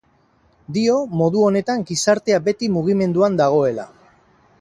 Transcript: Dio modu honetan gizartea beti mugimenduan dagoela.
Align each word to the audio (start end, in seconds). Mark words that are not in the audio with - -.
Dio 0.77 0.95
modu 1.19 1.43
honetan 1.49 1.83
gizartea 1.91 2.39
beti 2.47 2.71
mugimenduan 2.79 3.37
dagoela. 3.43 3.87